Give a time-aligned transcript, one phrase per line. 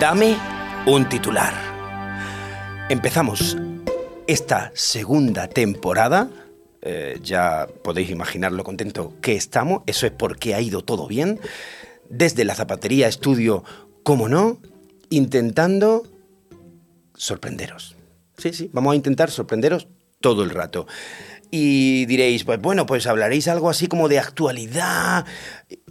[0.00, 0.34] Dame
[0.86, 1.52] un titular.
[2.88, 3.58] Empezamos
[4.26, 6.30] esta segunda temporada.
[6.80, 9.82] Eh, ya podéis imaginar lo contento que estamos.
[9.84, 11.38] Eso es porque ha ido todo bien.
[12.08, 13.62] Desde la zapatería estudio,
[14.02, 14.58] como no,
[15.10, 16.04] intentando
[17.14, 17.94] sorprenderos.
[18.38, 19.86] Sí, sí, vamos a intentar sorprenderos
[20.22, 20.86] todo el rato.
[21.50, 25.26] Y diréis, pues bueno, pues hablaréis algo así como de actualidad.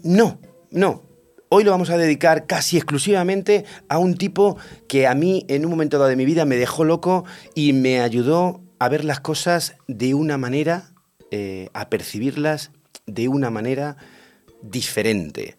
[0.02, 0.40] No,
[0.72, 1.09] no.
[1.52, 5.72] Hoy lo vamos a dedicar casi exclusivamente a un tipo que a mí en un
[5.72, 9.75] momento dado de mi vida me dejó loco y me ayudó a ver las cosas
[9.88, 10.92] de una manera,
[11.31, 12.70] eh, a percibirlas
[13.08, 13.97] de una manera
[14.61, 15.58] diferente.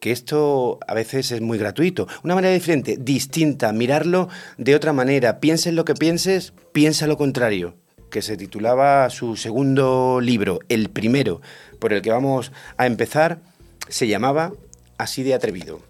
[0.00, 2.06] Que esto a veces es muy gratuito.
[2.22, 4.28] Una manera diferente, distinta, mirarlo
[4.58, 5.40] de otra manera.
[5.40, 7.74] Pienses lo que pienses, piensa lo contrario
[8.10, 11.40] que se titulaba su segundo libro, el primero
[11.78, 13.40] por el que vamos a empezar,
[13.88, 14.52] se llamaba
[14.98, 15.80] Así de atrevido.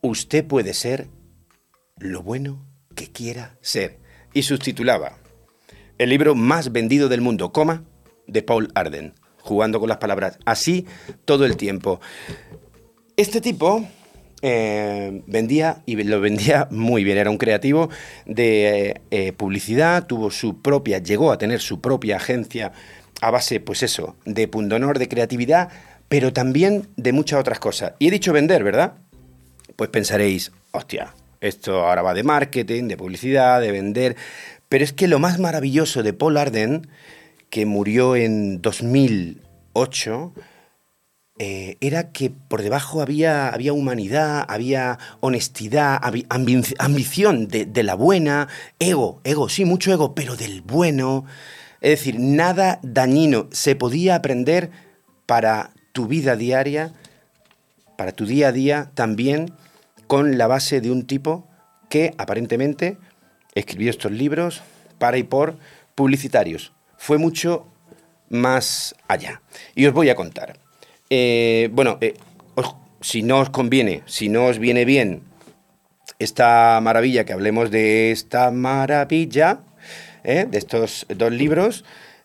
[0.00, 1.08] Usted puede ser
[1.98, 3.98] lo bueno que quiera ser.
[4.34, 5.16] Y subtitulaba
[5.96, 7.84] El libro más vendido del mundo, coma,
[8.26, 10.86] de Paul Arden, jugando con las palabras, así
[11.24, 12.00] todo el tiempo.
[13.16, 13.84] Este tipo
[14.42, 17.18] eh, vendía y lo vendía muy bien.
[17.18, 17.88] Era un creativo
[18.26, 22.72] de eh, publicidad, tuvo su propia, llegó a tener su propia agencia
[23.20, 25.70] a base, pues eso, de pundonor, de creatividad,
[26.08, 27.92] pero también de muchas otras cosas.
[27.98, 28.94] Y he dicho vender, ¿verdad?
[29.76, 34.16] Pues pensaréis, hostia, esto ahora va de marketing, de publicidad, de vender.
[34.68, 36.88] Pero es que lo más maravilloso de Paul Arden,
[37.50, 40.32] que murió en 2008,
[41.38, 46.00] eh, era que por debajo había, había humanidad, había honestidad,
[46.78, 48.48] ambición de, de la buena,
[48.80, 51.24] ego, ego, sí, mucho ego, pero del bueno.
[51.80, 53.46] Es decir, nada dañino.
[53.52, 54.70] Se podía aprender
[55.26, 56.92] para tu vida diaria,
[57.96, 59.50] para tu día a día, también
[60.06, 61.44] con la base de un tipo
[61.88, 62.98] que aparentemente
[63.56, 64.62] escribió estos libros
[65.00, 65.56] para y por
[65.96, 66.72] publicitarios.
[66.98, 67.66] Fue mucho
[68.28, 69.42] más allá.
[69.74, 70.60] Y os voy a contar.
[71.10, 72.14] Eh, bueno, eh,
[73.00, 75.22] si no os conviene, si no os viene bien
[76.20, 79.62] esta maravilla, que hablemos de esta maravilla,
[80.22, 80.46] ¿eh?
[80.48, 81.84] de estos dos libros,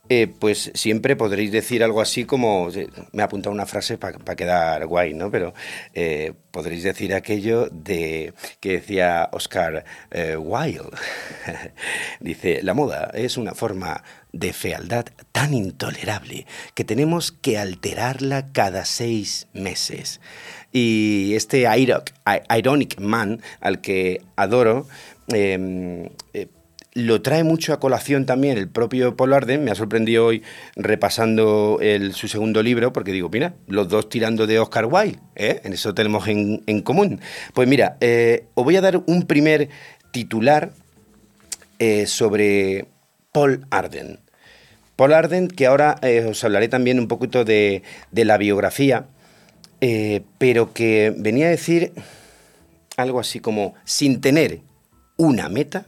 [0.09, 4.35] eh, pues siempre podréis decir algo así como, eh, me ha apuntado una frase para
[4.35, 5.31] quedar guay, ¿no?
[5.31, 5.53] Pero
[5.93, 9.85] eh, podréis decir aquello de que decía Oscar
[10.37, 10.89] Wilde.
[12.19, 14.03] Dice, la moda es una forma
[14.33, 20.19] de fealdad tan intolerable que tenemos que alterarla cada seis meses.
[20.73, 21.65] Y este
[22.49, 24.87] Ironic Man, al que adoro,
[25.31, 26.09] eh,
[26.93, 29.63] lo trae mucho a colación también el propio Paul Arden.
[29.63, 30.43] Me ha sorprendido hoy
[30.75, 31.79] repasando
[32.13, 35.61] su segundo libro, porque digo, mira, los dos tirando de Oscar Wilde, ¿eh?
[35.63, 37.19] en eso tenemos en, en común.
[37.53, 39.69] Pues mira, eh, os voy a dar un primer
[40.11, 40.71] titular
[41.79, 42.85] eh, sobre
[43.31, 44.19] Paul Arden.
[44.95, 45.99] Paul Arden, que ahora
[46.29, 47.81] os hablaré también un poquito de,
[48.11, 49.07] de la biografía,
[50.37, 51.93] pero que venía a decir
[52.95, 54.59] algo así como, sin tener
[55.17, 55.87] una meta,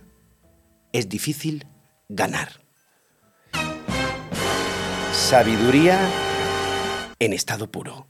[0.98, 1.66] es difícil
[2.08, 2.50] ganar.
[5.12, 6.00] Sabiduría
[7.20, 8.08] en estado puro.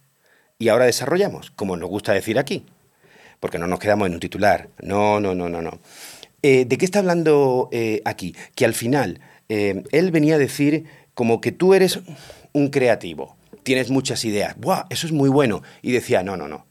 [0.59, 2.63] Y ahora desarrollamos, como nos gusta decir aquí,
[3.39, 4.69] porque no nos quedamos en un titular.
[4.81, 5.79] No, no, no, no, no.
[6.43, 8.35] Eh, ¿De qué está hablando eh, aquí?
[8.53, 10.85] Que al final eh, él venía a decir
[11.15, 11.99] como que tú eres
[12.53, 14.85] un creativo, tienes muchas ideas, ¡buah!
[14.91, 15.63] Eso es muy bueno.
[15.81, 16.67] Y decía, no, no, no.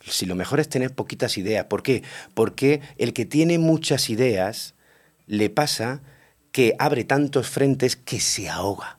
[0.00, 1.66] Si lo mejor es tener poquitas ideas.
[1.66, 2.02] ¿Por qué?
[2.34, 4.74] Porque el que tiene muchas ideas
[5.26, 6.02] le pasa
[6.52, 8.98] que abre tantos frentes que se ahoga.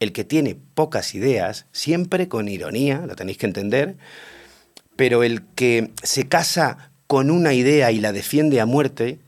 [0.00, 3.96] El que tiene pocas ideas, siempre con ironía, lo tenéis que entender,
[4.96, 9.18] pero el que se casa con una idea y la defiende a muerte,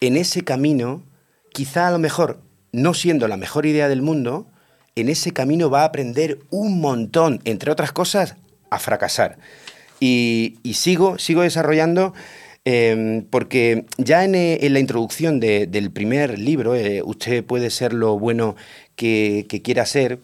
[0.00, 1.02] en ese camino,
[1.52, 2.40] quizá a lo mejor,
[2.72, 4.46] no siendo la mejor idea del mundo,
[4.94, 8.36] en ese camino va a aprender un montón, entre otras cosas,
[8.70, 9.38] a fracasar.
[10.00, 12.14] Y, sigo, sigo desarrollando
[12.66, 18.18] em, porque ya en, eh, la introducción del primer libro, eh, Usted puede ser lo
[18.18, 18.56] bueno
[18.96, 20.18] que, quiera ser,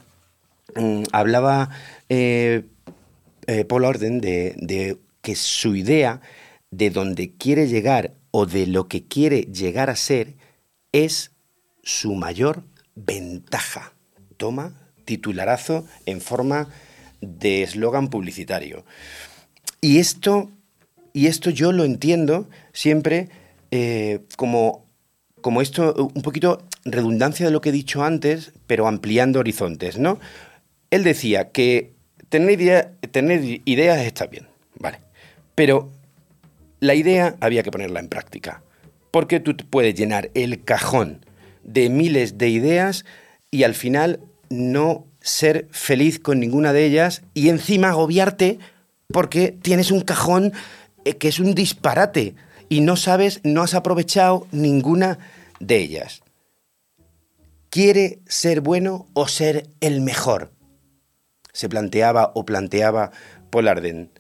[0.76, 1.70] mm, hablaba
[2.10, 2.64] eh,
[3.68, 6.20] Paul Orden de, de que su idea
[6.70, 10.34] de donde quiere llegar o de lo que quiere llegar a ser
[10.92, 11.30] es
[11.82, 13.94] su mayor ventaja.
[14.36, 14.74] Toma
[15.04, 16.68] titularazo en forma
[17.20, 18.84] de eslogan publicitario.
[19.80, 20.50] Y esto,
[21.12, 23.29] y esto yo lo entiendo siempre
[23.70, 24.87] eh, como,
[25.41, 30.19] como esto, un poquito redundancia de lo que he dicho antes, pero ampliando horizontes, ¿no?
[30.91, 31.93] Él decía que
[32.29, 34.47] tener, tener ideas está bien,
[34.79, 34.99] ¿vale?
[35.55, 35.91] Pero
[36.81, 38.62] la idea había que ponerla en práctica,
[39.11, 41.25] porque tú puedes llenar el cajón
[41.62, 43.05] de miles de ideas
[43.50, 44.20] y al final
[44.50, 48.59] no ser feliz con ninguna de ellas y encima agobiarte
[49.12, 50.53] porque tienes un cajón
[51.04, 52.34] que es un disparate
[52.69, 55.19] y no sabes, no has aprovechado ninguna
[55.60, 56.22] de ellas.
[57.70, 60.52] ¿Quiere ser bueno o ser el mejor?
[61.52, 63.10] Se planteaba o planteaba
[63.50, 64.10] Paul Arden.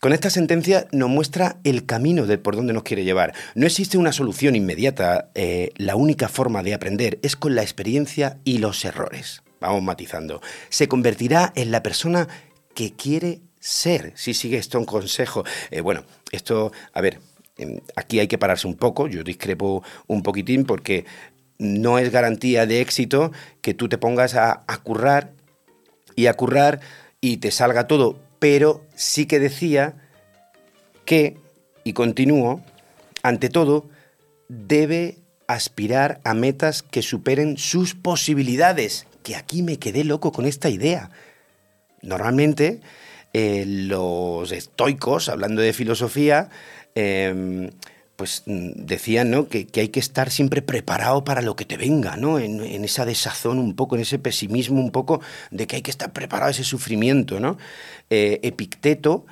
[0.00, 3.32] Con esta sentencia nos muestra el camino de por dónde nos quiere llevar.
[3.54, 5.30] No existe una solución inmediata.
[5.34, 10.40] Eh, la única forma de aprender es con la experiencia y los errores vamos matizando,
[10.68, 12.28] se convertirá en la persona
[12.74, 15.42] que quiere ser, si sigue esto un consejo.
[15.70, 17.20] Eh, bueno, esto, a ver,
[17.56, 21.06] em, aquí hay que pararse un poco, yo discrepo un poquitín porque
[21.58, 23.32] no es garantía de éxito
[23.62, 25.32] que tú te pongas a, a currar
[26.14, 26.80] y a currar
[27.22, 29.94] y te salga todo, pero sí que decía
[31.06, 31.38] que,
[31.84, 32.62] y continúo,
[33.22, 33.88] ante todo,
[34.48, 35.16] debe
[35.46, 41.10] aspirar a metas que superen sus posibilidades que aquí me quedé loco con esta idea.
[42.02, 42.82] Normalmente
[43.34, 46.48] eh, los estoicos, hablando de filosofía,
[46.94, 47.70] em,
[48.16, 49.48] pues mm, decían ¿no?
[49.48, 52.38] que, hay que estar siempre preparado para lo que te venga, ¿no?
[52.38, 55.20] En, esa desazón un poco, en ese pesimismo un poco
[55.50, 57.40] de que hay que estar preparado a ese sufrimiento.
[57.40, 57.58] ¿no?
[58.08, 59.26] Eh, Epicteto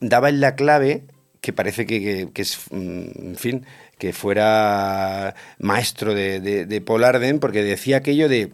[0.00, 1.04] daba en la clave,
[1.40, 3.66] que parece que, es, mm, en fin,
[3.98, 8.52] que fuera maestro de, de, de Paul Arden, porque decía aquello de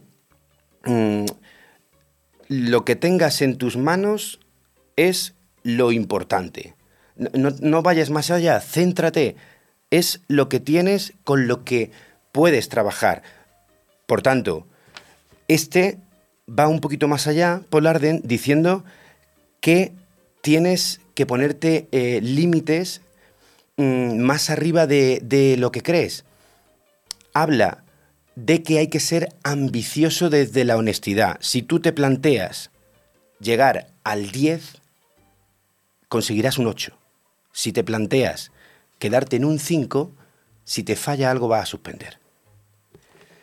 [0.85, 1.25] Mm,
[2.47, 4.38] lo que tengas en tus manos
[5.07, 6.75] es lo importante.
[7.15, 9.37] No, vayas más allá, céntrate.
[9.91, 11.91] Es lo que tienes con lo que
[12.33, 13.23] puedes trabajar.
[14.05, 14.67] Por tanto,
[15.47, 15.99] este
[16.47, 18.83] va un poquito más allá, Paul Arden, diciendo
[19.61, 19.93] que
[20.41, 23.01] tienes que ponerte eh, límites
[23.77, 26.25] mm, más arriba de, de lo que crees.
[27.33, 27.83] Habla
[28.35, 31.37] de que hay que ser ambicioso desde la honestidad.
[31.39, 32.71] Si tú te planteas
[33.39, 34.78] llegar al 10,
[36.09, 36.91] conseguirás un 8.
[37.53, 38.51] Si te planteas
[38.99, 40.11] quedarte en un 5,
[40.65, 42.19] si te falla algo vas a suspender.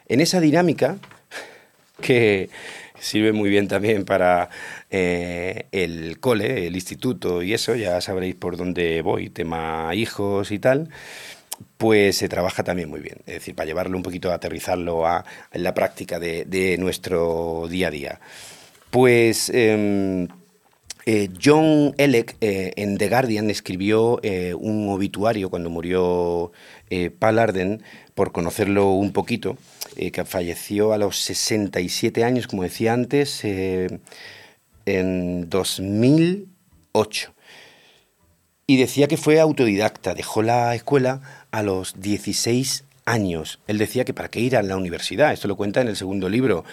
[0.08, 0.98] En esa dinámica,
[2.00, 2.50] que
[3.00, 4.50] sirve muy bien también para
[4.90, 10.58] eh, el cole, el instituto y eso, ya sabréis por dónde voy, tema hijos y
[10.58, 10.90] tal,
[11.76, 13.18] pues se trabaja también muy bien.
[13.26, 17.90] Es decir, para llevarlo un poquito, a aterrizarlo a, la práctica de, nuestro día a
[17.90, 18.20] día.
[18.90, 20.28] Pues em,
[21.06, 26.52] eh, John Elec eh, en The Guardian escribió eh, un obituario cuando murió
[27.18, 27.82] Paul Arden,
[28.14, 29.56] por conocerlo un poquito,
[29.96, 37.34] que falleció a los 67 años, como decía antes, en 2008
[38.66, 43.60] y decía que fue autodidacta, dejó la escuela a los 16 años.
[43.68, 46.28] Él decía que para qué ir a la universidad, esto lo cuenta en el segundo
[46.28, 46.64] libro,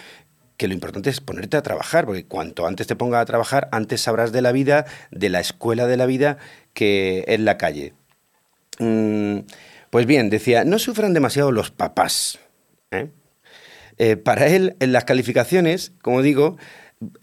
[0.56, 4.00] que lo importante es ponerte a trabajar, porque cuanto antes te pongas a trabajar, antes
[4.00, 6.38] sabrás de la vida, de la escuela de la vida,
[6.72, 7.94] que es la calle.
[8.78, 9.40] Mm,
[9.90, 12.38] pues bien, decía, no sufran demasiado los papás.
[12.90, 13.10] ¿eh?
[13.98, 16.56] Eh, para él, en las calificaciones, como digo,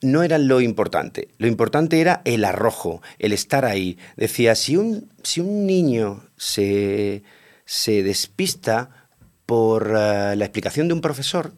[0.01, 1.29] no era lo importante.
[1.37, 3.97] Lo importante era el arrojo, el estar ahí.
[4.15, 7.23] Decía, si un, si un niño se,
[7.65, 9.07] se despista
[9.45, 11.53] por eh, la explicación de un profesor,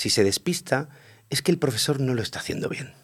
[0.00, 0.88] si se despista,
[1.28, 2.94] es que el profesor no lo está haciendo bien.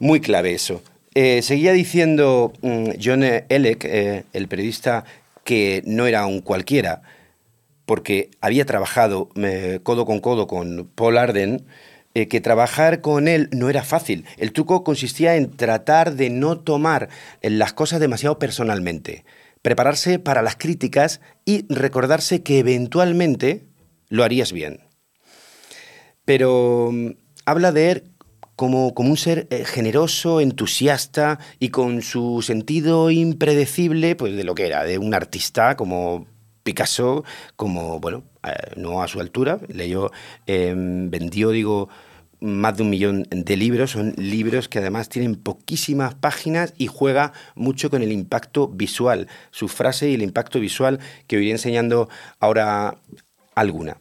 [0.00, 0.82] Muy clave eso.
[1.14, 5.04] eh, seguía diciendo mm, John Elec, eh, el periodista,
[5.44, 7.02] que no era un cualquiera,
[7.86, 11.64] porque había trabajado eh, codo con codo con Paul Arden,
[12.12, 14.24] que trabajar con él no era fácil.
[14.36, 17.08] El truco consistía en tratar de no tomar
[17.40, 19.24] las cosas demasiado personalmente,
[19.62, 23.69] prepararse para las críticas y recordarse que eventualmente
[24.10, 24.80] lo harías bien.
[26.26, 27.12] Pero mm,
[27.46, 28.02] habla de él
[28.56, 34.54] como, como un ser eh, generoso, entusiasta y con su sentido impredecible pues, de lo
[34.54, 36.26] que era, de un artista como
[36.62, 37.24] Picasso,
[37.56, 40.10] como, bueno, eh, no a su altura, leyó,
[40.46, 41.88] eh, vendió, digo,
[42.40, 47.32] más de un millón de libros, son libros que además tienen poquísimas páginas y juega
[47.54, 52.98] mucho con el impacto visual, su frase y el impacto visual que iré enseñando ahora
[53.54, 53.98] alguna.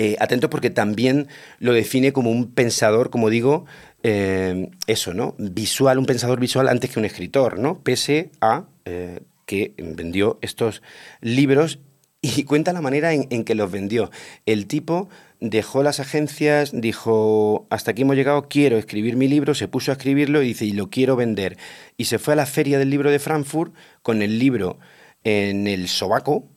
[0.00, 1.26] Eh, atentos porque también
[1.58, 3.66] lo define como un pensador, como digo,
[4.04, 5.34] eh, eso, ¿no?
[5.38, 7.80] Visual, un pensador visual antes que un escritor, ¿no?
[7.80, 10.82] Pese a eh, que vendió estos
[11.20, 11.80] libros
[12.20, 14.10] y cuenta la manera en, en que los vendió.
[14.46, 15.08] El tipo
[15.40, 19.94] dejó las agencias, dijo, hasta aquí hemos llegado, quiero escribir mi libro, se puso a
[19.94, 21.56] escribirlo y dice, y lo quiero vender.
[21.96, 24.78] Y se fue a la feria del libro de Frankfurt con el libro
[25.24, 26.48] en el sobaco.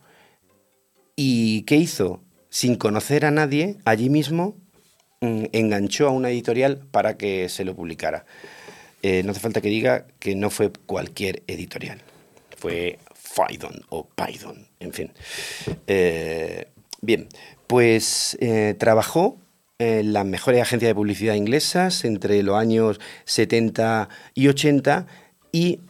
[1.24, 2.20] ¿Y qué hizo?
[2.50, 4.56] Sin conocer a nadie, allí mismo
[5.20, 8.26] mm, enganchó a una editorial para que se lo publicara.
[9.04, 12.02] Eh, no hace falta que diga que no fue cualquier editorial.
[12.58, 15.12] Fue Phaidon o Python, en fin.
[15.86, 16.70] Eh,
[17.02, 17.28] bien,
[17.68, 19.38] pues eh, trabajó
[19.78, 25.06] en las mejores agencias de publicidad inglesas entre los años 70 y 80
[25.52, 25.82] y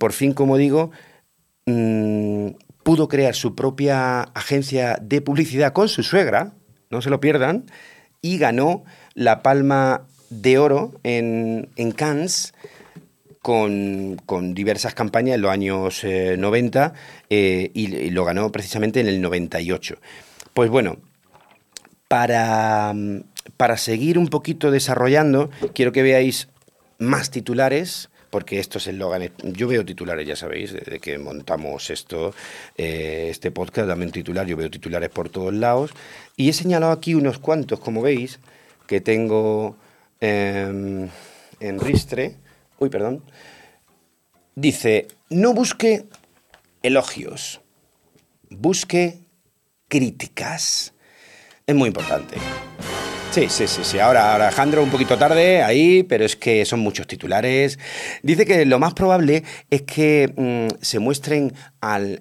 [0.00, 0.90] por fin, como digo,
[1.66, 2.48] mm,
[2.82, 6.54] pudo crear su propia agencia de publicidad con su suegra,
[6.90, 7.66] no se lo pierdan,
[8.22, 8.84] y ganó
[9.14, 12.54] la Palma de Oro en, en Cannes
[13.42, 16.92] con, con, diversas campañas en los años eh, 90
[17.30, 19.96] eh, y, y, lo ganó precisamente en el 98.
[20.52, 20.98] Pues bueno,
[22.06, 22.94] para,
[23.56, 26.48] para seguir un poquito desarrollando, quiero que veáis
[26.98, 32.32] más titulares porque estos eslóganes, yo veo titulares, ya sabéis, desde que montamos esto,
[32.76, 35.90] eh, este podcast, también titular, yo veo titulares por todos lados,
[36.36, 38.38] y he señalado aquí unos cuantos, como veis,
[38.86, 39.76] que tengo
[40.20, 41.08] eh,
[41.60, 42.36] en Ristre,
[42.78, 43.22] uy, perdón,
[44.54, 46.06] dice, no busque
[46.82, 47.60] elogios,
[48.48, 49.20] busque
[49.88, 50.94] críticas.
[51.66, 52.36] Es muy importante.
[53.32, 53.98] Sí, sí, sí, sí.
[54.00, 57.78] Ahora, Alejandro un poquito tarde ahí, pero es que son muchos titulares.
[58.24, 61.52] Dice que lo más probable es que mmm, se muestren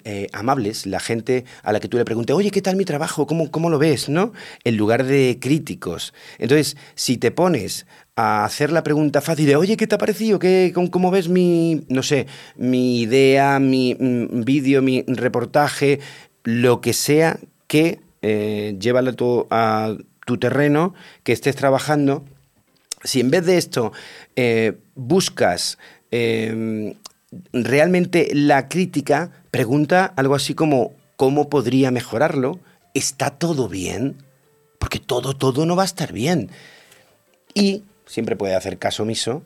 [0.04, 3.26] eh, amables la gente a la que tú le preguntes, oye, ¿qué tal mi trabajo?
[3.26, 4.08] ¿Cómo, ¿Cómo lo ves?
[4.08, 4.34] ¿No?
[4.64, 6.14] En lugar de críticos.
[6.38, 10.38] Entonces, si te pones a hacer la pregunta fácil de, oye, ¿qué te ha parecido?
[10.38, 16.02] ¿Qué, cómo, cómo, ves mi, no sé, mi idea, mi mm, vídeo, mi reportaje,
[16.44, 19.96] lo que sea que eh, llévalo todo a
[20.30, 20.94] tu terreno,
[21.24, 22.24] que estés trabajando,
[23.04, 23.92] si en vez de esto
[24.36, 25.80] eh, buscas
[26.12, 26.94] eh,
[27.52, 32.60] realmente la crítica, pregunta algo así como, ¿cómo podría mejorarlo?
[32.94, 34.18] ¿Está todo bien?
[34.78, 36.52] Porque todo, todo no va a estar bien.
[37.56, 39.42] Y siempre puede hacer caso omiso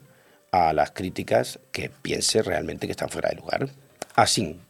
[0.52, 3.70] a las críticas que piense realmente que están fuera de lugar.
[4.14, 4.60] Así.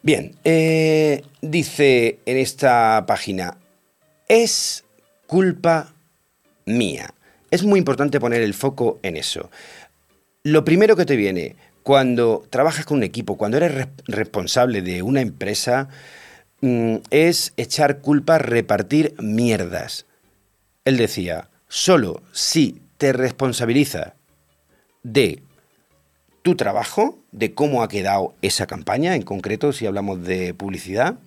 [0.00, 3.58] Bien, eh, dice en esta página,
[4.26, 4.84] es
[5.28, 5.92] culpa
[6.64, 7.14] mía.
[7.52, 9.50] Es muy importante poner el foco en eso.
[10.42, 15.02] Lo primero que te viene cuando trabajas con un equipo, cuando eres re responsable de
[15.02, 15.88] una empresa,
[16.62, 20.06] mmm, es echar culpa, repartir mierdas.
[20.84, 24.14] Él decía, solo si te responsabiliza
[25.02, 25.42] de
[26.42, 31.18] tu trabajo, de cómo ha quedado esa campaña, en concreto si hablamos de publicidad,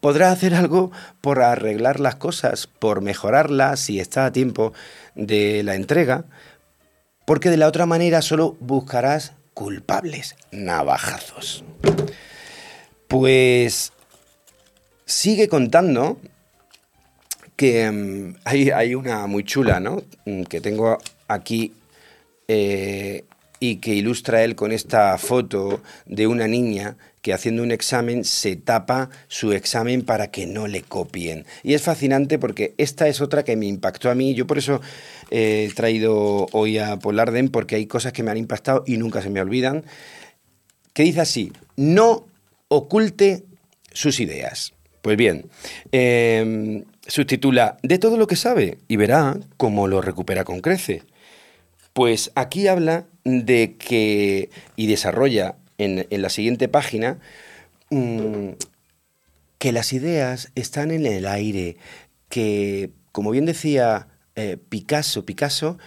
[0.00, 0.90] podrás hacer algo
[1.20, 4.72] por arreglar las cosas, por mejorarlas si está a tiempo
[5.14, 6.24] de la entrega,
[7.26, 11.64] porque de la otra manera solo buscarás culpables, navajazos.
[13.08, 13.92] Pues
[15.04, 16.18] sigue contando
[17.56, 20.02] que um, hay, una muy chula, ¿no?
[20.48, 20.96] Que tengo
[21.28, 21.74] aquí
[22.48, 23.24] eh,
[23.58, 28.56] y que ilustra él con esta foto de una niña que haciendo un examen se
[28.56, 31.44] tapa su examen para que no le copien.
[31.62, 34.34] Y es fascinante porque esta es otra que me impactó a mí.
[34.34, 34.80] Yo por eso
[35.30, 39.22] eh, he traído hoy a Polarden porque hay cosas que me han impactado y nunca
[39.22, 39.84] se me olvidan.
[40.92, 42.26] Que dice así, no
[42.68, 43.44] oculte
[43.92, 44.72] sus ideas.
[45.02, 45.46] Pues bien,
[45.92, 51.02] eh, subtitula De todo lo que sabe y verá cómo lo recupera con crece.
[51.92, 57.18] Pues aquí habla de que, y desarrolla en, la siguiente página,
[57.90, 58.50] mm,
[59.58, 61.76] que las ideas están en el aire,
[62.28, 65.78] que, como bien decía eh, Picasso, Picasso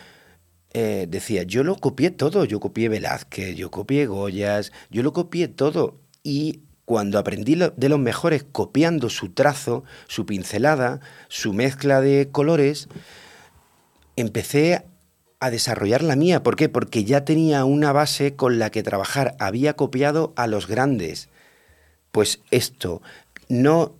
[0.73, 5.47] eh, decía, yo lo copié todo, yo copié Velázquez, yo copié Goyas, yo lo copié
[5.47, 6.00] todo.
[6.23, 12.89] Y cuando aprendí de los mejores copiando su trazo, su pincelada, su mezcla de colores,
[14.15, 14.85] empecé
[15.43, 16.41] a desarrollar la mía.
[16.41, 16.69] ¿Por qué?
[16.69, 19.35] Porque ya tenía una base con la que trabajar.
[19.39, 21.29] Había copiado a los grandes.
[22.12, 23.01] Pues esto,
[23.50, 23.93] no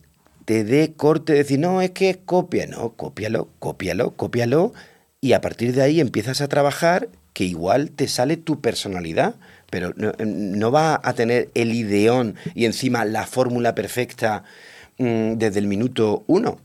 [0.46, 4.74] te dé corte de decir, no, es que copia, no, cópialo, cópialo, cópialo,
[5.20, 9.36] y a partir de ahí empiezas a trabajar que igual te sale tu personalidad,
[9.70, 14.44] pero no, va a tener el ideón y encima la fórmula perfecta
[14.98, 16.60] mm, desde el minuto uno.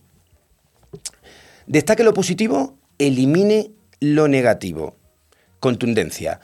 [1.66, 3.70] Destaque lo positivo, elimine
[4.00, 4.96] lo negativo.
[5.60, 6.40] Contundencia.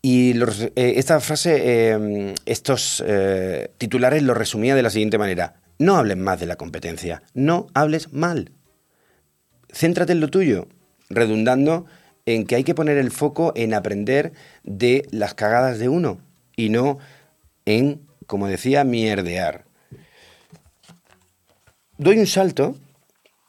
[0.00, 5.56] Y eh, esta frase, eh, estos eh, titulares los resumía de la siguiente manera.
[5.78, 8.52] No hables más de la competencia, no hables mal.
[9.72, 10.66] Céntrate en lo tuyo,
[11.08, 11.86] redundando
[12.26, 14.32] en que hay que poner el foco en aprender
[14.64, 16.20] de las cagadas de uno
[16.56, 16.98] y no
[17.64, 19.64] en, como decía, mierdear.
[21.96, 22.76] Doy un salto,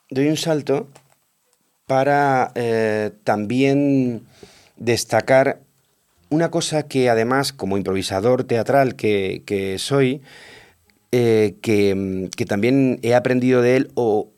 [0.09, 0.87] doy un salto
[1.89, 4.21] para eh, también
[4.77, 5.61] destacar
[6.29, 10.21] una cosa que además, como improvisador teatral que, soy,
[11.11, 14.29] eh, que, mm, que también he aprendido de él, o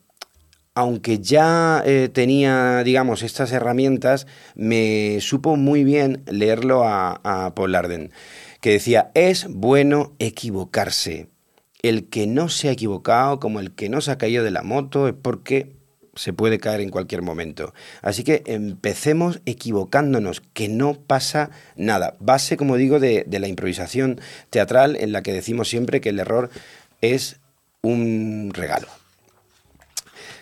[0.75, 7.75] aunque ya eh, tenía, digamos, estas herramientas, me supo muy bien leerlo a, a Paul
[7.75, 8.12] Arden,
[8.62, 11.27] que decía, es bueno equivocarse.
[11.81, 14.63] El que no se ha equivocado, como el que no se ha caído de la
[14.63, 15.80] moto, es porque
[16.15, 17.74] se puede caer en cualquier momento.
[18.01, 22.15] Así que empecemos equivocándonos, que no pasa nada.
[22.20, 26.50] Base, como digo, de, la improvisación teatral en la que decimos siempre que el error
[27.01, 27.38] es
[27.82, 28.88] un regalo.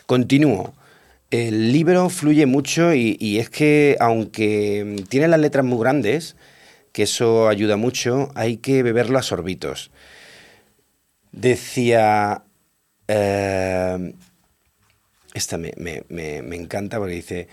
[0.05, 0.73] Continúo.
[1.29, 6.35] El libro fluye mucho y, y es que aunque tiene las letras muy grandes,
[6.91, 9.91] que eso ayuda mucho, hay que beberlo a sorbitos.
[11.31, 12.43] Decía...
[13.07, 14.13] eh,
[15.33, 17.47] esta me, me- me- me encanta porque dice,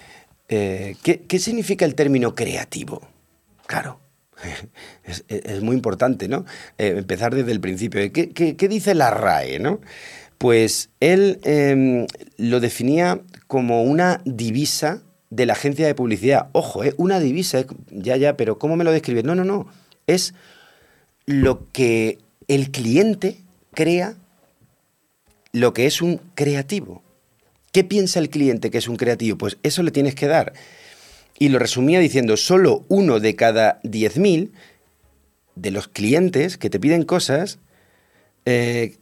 [0.48, 3.02] eh, ¿qué, qué significa el término creativo?
[3.66, 4.00] Claro,
[5.28, 6.44] es, muy importante, ¿no?
[6.78, 8.00] Eh, empezar desde el principio.
[8.12, 9.80] ¿Qué, qué- qué dice la RAE, no?
[10.38, 16.48] Pues él eh, lo definía como una divisa de la agencia de publicidad.
[16.52, 16.94] Ojo, ¿eh?
[16.98, 19.24] una divisa, ya, ya, pero ¿cómo me lo describes?
[19.24, 19.66] No, no, no.
[20.06, 20.34] Es
[21.24, 23.38] lo que el cliente
[23.74, 24.14] crea
[25.52, 27.02] lo que es un creativo.
[27.76, 29.36] ¿Qué piensa el cliente que es un creativo?
[29.36, 30.54] Pues eso le tienes que dar.
[31.38, 34.52] Y lo resumía diciendo, solo uno de cada 10.000
[35.56, 37.58] de los clientes que te piden cosas
[38.46, 38.96] eh,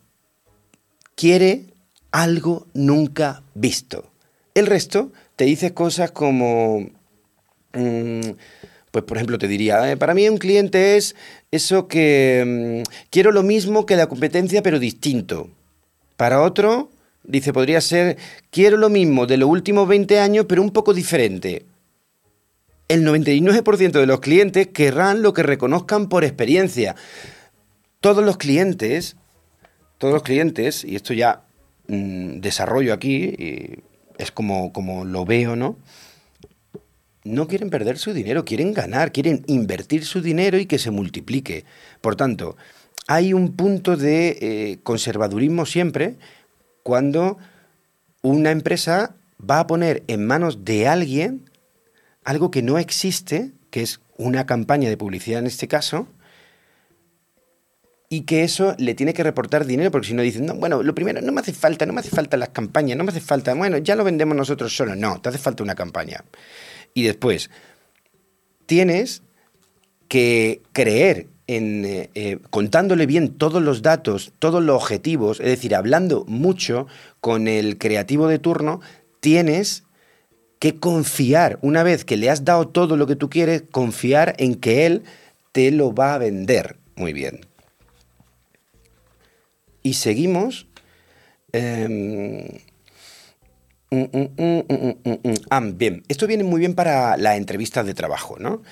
[1.14, 1.66] quiere
[2.10, 4.10] algo nunca visto.
[4.56, 6.80] El resto te dice cosas como,
[7.74, 8.30] mm,
[8.90, 11.14] pues por ejemplo te diría, "Eh, para mí un cliente es
[11.52, 15.48] eso que mm, quiero lo mismo que la competencia pero distinto.
[16.16, 16.90] Para otro,
[17.24, 18.16] dice, podría ser,
[18.50, 21.66] quiero lo mismo de los últimos 20 años pero un poco diferente.
[22.88, 26.94] El 99% de los clientes querrán lo que reconozcan por experiencia.
[28.00, 29.16] Todos los clientes,
[29.96, 31.44] todos los clientes, y esto ya
[31.88, 33.82] mm, desarrollo aquí,
[34.18, 35.78] es como, como lo veo, ¿no?
[37.24, 41.64] No quieren perder su dinero, quieren ganar, quieren invertir su dinero y que se multiplique.
[42.02, 42.56] Por tanto,
[43.06, 46.16] hay un punto de eh, conservadurismo siempre
[46.84, 47.38] cuando
[48.22, 51.50] una empresa va a poner en manos de alguien
[52.22, 56.06] algo que no existe, que es una campaña de publicidad en este caso,
[58.08, 60.94] y que eso le tiene que reportar dinero, porque si no dicen, no, bueno, lo
[60.94, 63.54] primero, no me hace falta, no me hace falta las campañas, no me hace falta,
[63.54, 66.24] bueno, ya lo vendemos nosotros solos, no, te hace falta una campaña.
[66.92, 67.50] Y después,
[68.66, 69.22] tienes
[70.06, 75.74] que creer en, eh, eh, contándole bien todos los datos, todos los objetivos, es decir,
[75.74, 76.86] hablando mucho
[77.20, 78.80] con el creativo de turno,
[79.20, 79.84] tienes
[80.58, 84.54] que confiar, una vez que le has dado todo lo que tú quieres, confiar en
[84.54, 85.02] que él
[85.52, 87.40] te lo va a vender muy bien.
[89.82, 90.66] Y seguimos.
[95.50, 98.62] Ah, bien, esto viene muy bien para las entrevistas de trabajo, ¿no?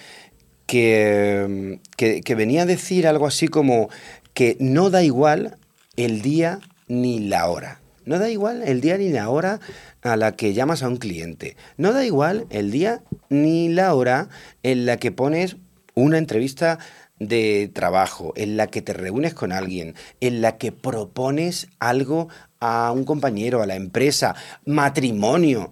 [0.72, 3.90] Que, que venía a decir algo así como
[4.32, 5.58] que no da igual
[5.96, 7.80] el día ni la hora.
[8.04, 9.60] No da igual el día ni la hora
[10.02, 11.56] a la que llamas a un cliente.
[11.76, 14.28] No da igual el día ni la hora
[14.62, 15.56] en la que pones
[15.94, 16.78] una entrevista
[17.18, 22.90] de trabajo en la que te reúnes con alguien, en la que propones algo a
[22.90, 25.70] un compañero, a la empresa, matrimonio.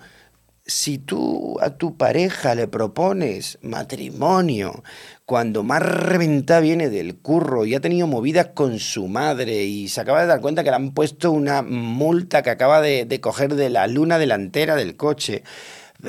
[0.70, 4.84] Si tú a tu pareja le propones matrimonio,
[5.26, 10.00] cuando más reventa viene del curro y ha tenido movidas con su madre y se
[10.00, 13.68] acaba de dar cuenta que le han puesto una multa que acaba de, coger de
[13.68, 15.42] la luna delantera del coche,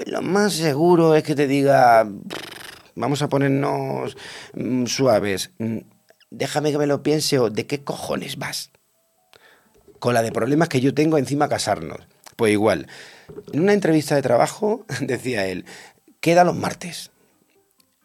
[0.05, 2.07] lo más seguro es que te diga,
[2.93, 4.15] vamos a ponernos
[4.53, 5.77] mm, suaves, mm,
[6.29, 8.69] déjame que me lo piense o de qué cojones vas.
[9.97, 12.01] Con la de problemas que yo tengo encima casarnos.
[12.41, 12.87] Pues igual,
[13.53, 15.63] en una entrevista de trabajo decía él,
[16.19, 17.11] queda los martes.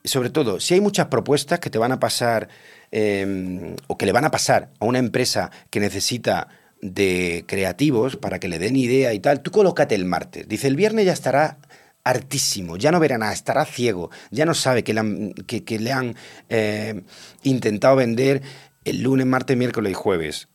[0.04, 2.50] Sobre todo, si hay muchas propuestas que te van a pasar
[2.92, 6.48] eh, o que le van a pasar a una empresa que necesita
[6.82, 10.46] de creativos para que le den idea y tal, tú colócate el martes.
[10.46, 11.56] Dice, el viernes ya estará
[12.04, 15.92] hartísimo, ya no verá nada, estará ciego, ya no sabe que le han, que le
[15.92, 16.14] han
[16.50, 17.04] eh,
[17.42, 18.42] intentado vender
[18.84, 20.48] el lunes, martes, miércoles y jueves.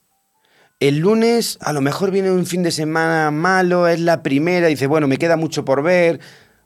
[0.81, 4.87] El lunes a lo mejor viene un fin de semana malo, es la primera, dice,
[4.87, 6.19] bueno, me queda mucho por ver.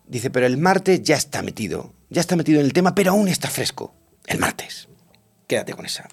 [0.08, 3.28] Dice, pero el martes ya está metido, ya está metido en el tema, pero aún
[3.28, 3.94] está fresco.
[4.26, 4.88] El martes.
[5.48, 6.08] Quédate con esa.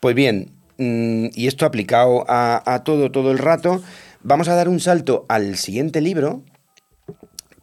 [0.00, 3.80] Pues bien, mm, y esto aplicado a, a todo, todo el rato,
[4.24, 6.42] vamos a dar un salto al siguiente libro,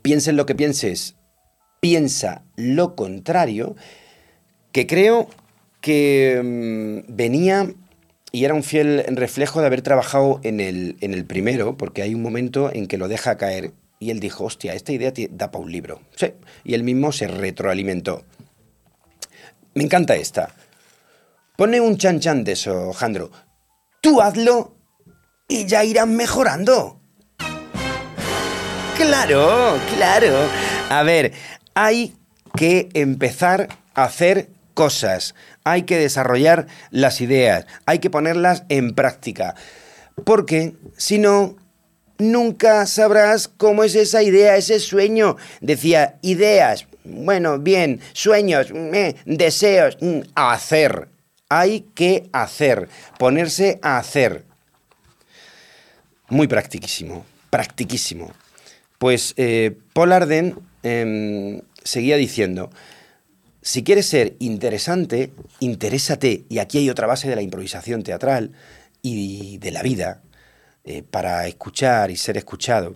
[0.02, 1.18] pienses lo que pienses,
[1.82, 3.76] piensa lo contrario,
[4.72, 5.28] que creo
[5.82, 7.68] que mm, venía
[8.32, 12.16] y era un fiel reflejo de haber trabajado en el, en el primero, porque hay
[12.16, 15.64] un momento en que lo deja caer y él dijo, hostia, esta idea da para
[15.64, 16.02] un libro.
[16.16, 18.24] Sí, y él mismo se retroalimentó.
[19.76, 20.56] Me encanta esta.
[21.56, 23.32] Pone un chan chan de eso, Jandro.
[24.02, 24.76] Tú hazlo
[25.48, 27.00] y ya irán mejorando.
[28.98, 30.48] Claro, claro.
[30.90, 31.34] A ver,
[31.76, 32.16] hay
[32.56, 39.56] que empezar a hacer cosas, hay que desarrollar las ideas, hay que ponerlas en práctica.
[40.24, 41.56] Porque si no,
[42.18, 45.38] nunca sabrás cómo es esa idea, ese sueño.
[45.60, 51.10] Decía, ideas, bueno, bien, sueños, eh, deseos, mm, hacer.
[51.50, 54.46] Hay que hacer, ponerse a hacer.
[56.30, 58.32] Muy practiquísimo, practiquísimo.
[58.98, 62.70] Pues eh, Paul Arden em, seguía diciendo,
[63.62, 68.54] si quieres ser interesante, interésate, y aquí hay otra base de la improvisación teatral
[69.02, 70.22] y de la vida,
[70.84, 72.96] eh, para escuchar y ser escuchado,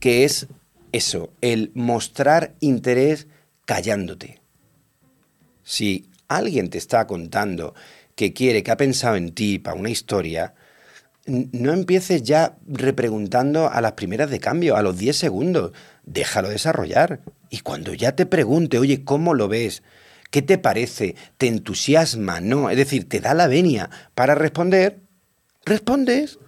[0.00, 0.48] que es
[0.92, 3.26] eso, el mostrar interés
[3.64, 4.42] callándote.
[5.64, 7.74] Si alguien te está contando
[8.14, 10.54] que quiere, que ha pensado en ti para una historia,
[11.26, 15.72] no empieces ya repreguntando a las primeras de cambio, a los 10 segundos.
[16.04, 17.20] Déjalo desarrollar.
[17.48, 19.82] Y cuando ya te pregunte, oye, ¿cómo lo ves?
[20.30, 21.14] ¿Qué te parece?
[21.36, 22.40] ¿Te entusiasma?
[22.40, 22.70] No.
[22.70, 25.00] Es decir, te da la venia para responder,
[25.64, 26.38] respondes.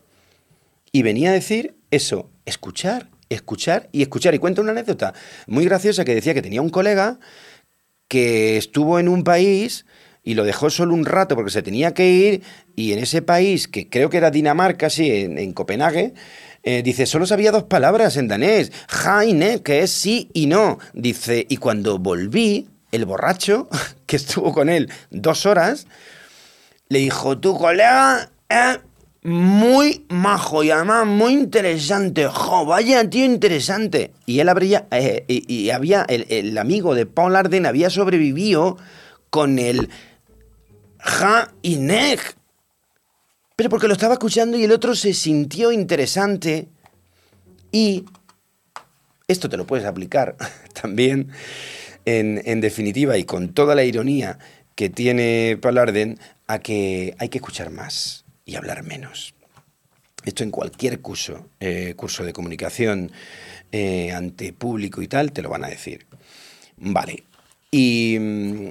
[0.90, 4.34] Y venía a decir eso, escuchar, escuchar y escuchar.
[4.34, 5.14] Y cuento una anécdota
[5.46, 7.20] muy graciosa que decía que tenía un colega
[8.08, 9.86] que estuvo en un país
[10.24, 12.42] y lo dejó solo un rato porque se tenía que ir
[12.74, 16.14] y en ese país, que creo que era Dinamarca, sí, en, en Copenhague,
[16.62, 20.46] eh, dice, solo sabía dos palabras en danés, ja y ne, que es sí y
[20.46, 20.78] no.
[20.94, 23.68] Dice, y cuando volví, el borracho,
[24.06, 25.86] que estuvo con él dos horas,
[26.88, 28.80] le dijo, tu colega es
[29.22, 32.26] muy majo y además muy interesante.
[32.28, 34.12] Jo, vaya tío interesante.
[34.24, 38.78] Y él habría, eh, y, y había, el, el amigo de Paul Arden había sobrevivido
[39.28, 39.90] con el
[41.04, 42.20] ja y neg.
[43.56, 46.68] Pero porque lo estaba escuchando y el otro se sintió interesante
[47.70, 48.04] y
[49.28, 50.36] esto te lo puedes aplicar
[50.80, 51.30] también
[52.04, 54.38] en, en definitiva y con toda la ironía
[54.74, 59.34] que tiene Paul Arden a que hay que escuchar más y hablar menos.
[60.24, 63.12] Esto en cualquier curso, eh, curso de comunicación
[63.72, 66.06] eh, ante público y tal, te lo van a decir.
[66.76, 67.24] Vale.
[67.70, 68.68] Y mm,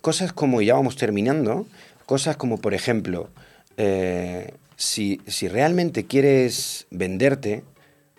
[0.00, 1.66] cosas como, ya vamos terminando,
[2.06, 3.30] cosas como, por ejemplo,
[3.76, 7.64] eh, si, si realmente quieres venderte,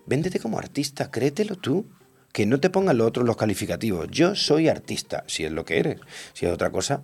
[0.06, 1.86] véndete como artista, créetelo tú.
[2.34, 4.10] Que no te pongan los otros los calificativos.
[4.12, 6.00] Yo soy artista, si es lo que eres.
[6.34, 7.02] Si es otra cosa.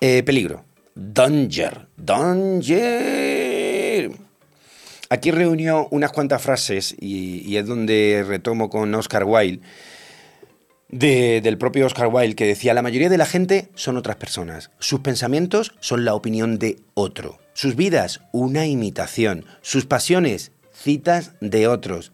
[0.00, 0.64] Eh, peligro.
[0.94, 1.88] Danger.
[1.94, 3.32] Danger.
[5.10, 9.60] Aquí reunió unas cuantas frases y, y es donde retomo con Oscar Wilde
[10.94, 14.70] de- del propio Oscar Wilde que decía, la mayoría de la gente son otras personas,
[14.78, 21.66] sus pensamientos son la opinión de otro, sus vidas una imitación, sus pasiones citas de
[21.66, 22.12] otros.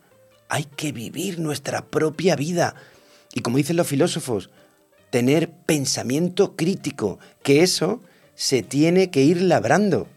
[0.48, 2.74] Hay que vivir nuestra propia vida.
[3.34, 4.48] Y como dicen los filósofos,
[5.10, 8.00] tener pensamiento crítico, que eso
[8.34, 10.08] se tiene que ir labrando.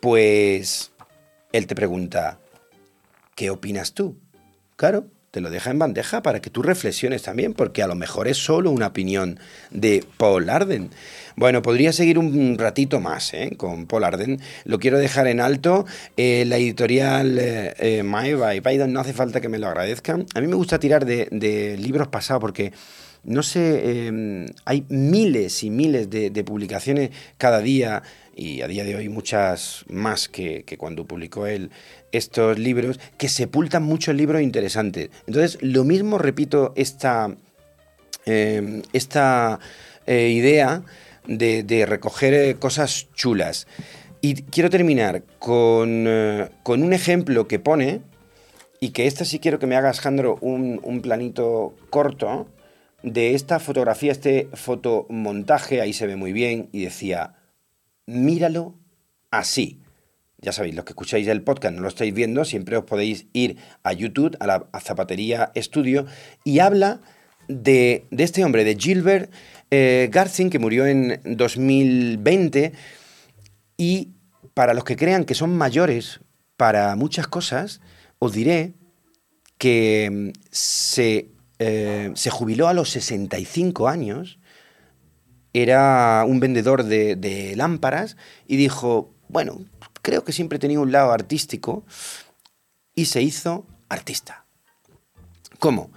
[0.00, 0.90] Pues
[1.52, 2.38] él te pregunta,
[3.36, 4.16] ¿qué opinas tú?
[4.76, 8.28] Claro, te lo deja en bandeja para que tú reflexiones también, porque a lo mejor
[8.28, 9.40] es solo una opinión
[9.70, 10.90] de Paul Arden.
[11.36, 13.54] Bueno, podría seguir un ratito más ¿eh?
[13.56, 14.42] con Paul Arden.
[14.64, 15.86] Lo quiero dejar en alto.
[16.18, 20.26] Eh, la editorial eh, My by Biden no hace falta que me lo agradezcan.
[20.34, 22.74] A mí me gusta tirar de libros pasados porque
[23.24, 28.02] no sé, eh, hay miles y miles de, publicaciones cada día
[28.34, 31.70] y a día de hoy muchas más que, cuando publicó él
[32.10, 35.10] estos libros, que sepultan muchos libros interesantes.
[35.26, 37.36] Entonces, lo mismo repito esta,
[38.26, 39.60] eh, esta
[40.06, 40.82] eh, idea
[41.26, 43.66] de, recoger cosas chulas.
[44.20, 48.00] Y quiero terminar con, eh, con, un ejemplo que pone,
[48.80, 52.48] y que esta sí quiero que me hagas, Jandro, un, un planito corto,
[53.02, 57.34] de esta fotografía, este fotomontaje, ahí se ve muy bien, y decía,
[58.06, 58.74] míralo
[59.30, 59.80] así.
[60.38, 63.56] Ya sabéis, los que escucháis el podcast no lo estáis viendo, siempre os podéis ir
[63.82, 66.06] a YouTube, a la Zapatería Estudio,
[66.44, 67.00] y habla
[67.48, 69.32] de, de, este hombre, de Gilbert
[69.70, 70.10] eh,
[70.50, 72.72] que murió en 2020,
[73.76, 74.10] y
[74.54, 76.20] para los que crean que son mayores
[76.56, 77.80] para muchas cosas,
[78.18, 78.74] os diré
[79.58, 81.28] que mm, se
[81.64, 84.40] eh, se jubiló a los 65 años,
[85.52, 88.16] era un vendedor de, lámparas
[88.48, 89.64] y dijo, bueno,
[90.02, 91.84] creo que siempre tenido un lado artístico
[92.96, 94.44] y se hizo artista.
[95.60, 95.92] ¿Cómo?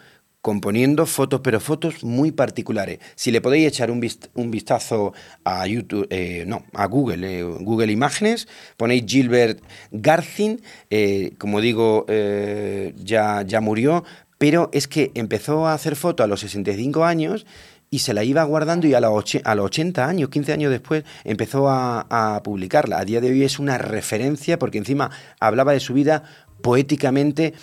[0.46, 3.00] componiendo fotos, pero fotos muy particulares.
[3.16, 5.12] Si le podéis echar un, vist un vistazo
[5.44, 8.48] a YouTube, eh, no, a Google, eh, Google Imágenes,
[8.78, 14.04] ponéis Gilbert Garzin, eh, como digo, ya, ya murió,
[14.46, 17.48] pero es que empezó a hacer fotos a los 65 años
[17.90, 21.04] y se la iba guardando y a los, a los 80 años, 15 años después,
[21.24, 23.00] empezó a, publicarla.
[23.00, 26.26] A día de hoy es una referencia porque encima hablaba de su vida
[26.62, 27.56] poéticamente,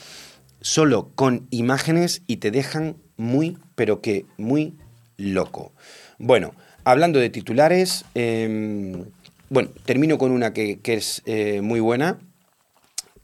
[0.61, 4.75] solo con imágenes y te dejan muy, pero que muy
[5.17, 5.71] loco.
[6.19, 9.05] Bueno, hablando de titulares, eh,
[9.51, 12.19] bueno, termino con una que, que es eh, muy buena,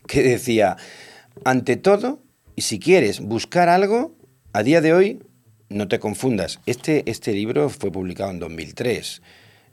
[0.07, 0.77] que decía,
[1.45, 2.21] ante todo,
[2.59, 4.17] y si quieres buscar algo,
[4.53, 5.23] a día de hoy,
[5.69, 6.59] no te confundas.
[6.67, 9.23] Este, este libro fue publicado en 2003.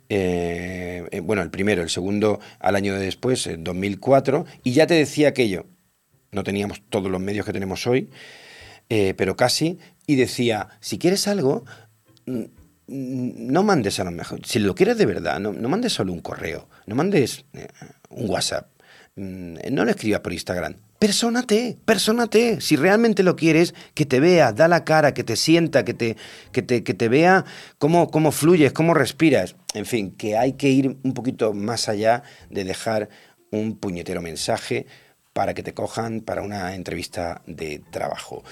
[0.10, 5.30] Eh, bueno, el primero, el segundo al año después, en 2004, y ya te decía
[5.30, 5.66] aquello.
[6.32, 8.12] No teníamos todos los medios que tenemos hoy,
[8.90, 11.66] eh, pero casi, y decía, si quieres algo,
[12.86, 16.22] no mandes a lo mejor, si lo quieres de verdad, no, no mandes solo un
[16.22, 17.68] correo, no mandes eh,
[18.10, 18.70] un WhatsApp,
[19.16, 22.62] no lo escribas por Instagram, Persónate, persónate.
[22.62, 26.16] Si realmente lo quieres, que te vea, da la cara, que te sienta, que te,
[26.52, 27.46] que te, que te vea
[27.78, 29.56] cómo, cómo fluyes, cómo respiras.
[29.74, 33.10] En fin, que hay que ir un poquito más allá de dejar
[33.52, 34.88] un puñetero mensaje
[35.34, 38.44] para que te cojan para una entrevista de trabajo.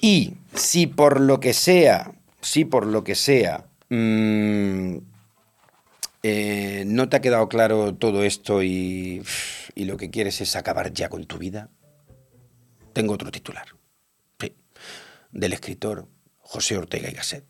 [0.00, 4.96] Y si por lo que sea, si por lo que sea, mmm,
[6.22, 9.22] eh, no te ha quedado claro todo esto y,
[9.74, 11.70] y, lo que quieres es acabar ya con tu vida,
[12.92, 13.66] tengo otro titular.
[14.40, 14.54] Sí,
[15.30, 16.08] del escritor
[16.38, 17.44] José Ortega y Gasset,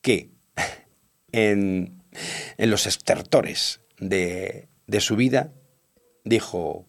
[0.00, 0.30] que
[1.32, 2.02] en,
[2.56, 5.52] en los estertores de, de, su vida
[6.24, 6.86] dijo,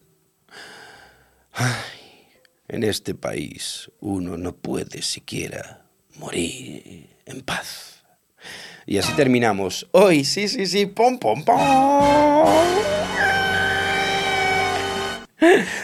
[1.51, 2.29] Ay,
[2.67, 8.03] en este país uno no puede siquiera morir en paz.
[8.85, 9.87] Y así terminamos.
[9.91, 13.02] Hoy, sí, sí, sí, pom, pom, pom.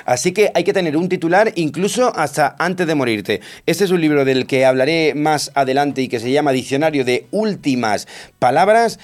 [0.06, 3.42] Así que hay que tener un titular incluso hasta antes de morirte.
[3.66, 7.28] Este es un libro del que hablaré más adelante y que se llama Diccionario de
[7.32, 8.08] Últimas
[8.40, 9.00] Palabras.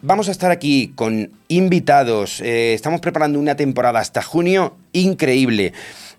[0.00, 2.40] Vamos a estar aquí con invitados.
[2.40, 5.72] Eh, estamos preparando una temporada hasta junio increíble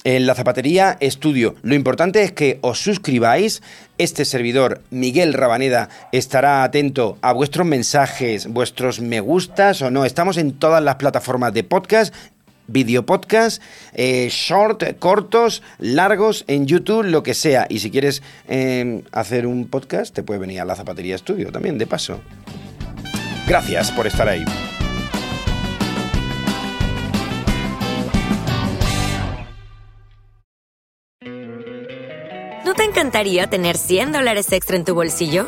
[0.04, 1.56] en la zapatería estudio.
[1.62, 3.62] Lo importante es que os suscribáis.
[3.98, 10.06] Este servidor, Miguel Rabaneda, estará atento a vuestros mensajes, vuestros me gustas o no.
[10.06, 12.14] Estamos en todas las plataformas de podcast
[12.70, 13.62] video podcast,
[13.94, 17.66] eh, short, cortos, largos, en YouTube, lo que sea.
[17.70, 21.78] Y si quieres eh, hacer un podcast, te puedes venir a la Zapatería Estudio también,
[21.78, 22.22] de paso.
[23.48, 24.46] Gracias por estar ahí.
[32.66, 35.48] ¿No te encantaría tener 100 dólares extra en tu bolsillo?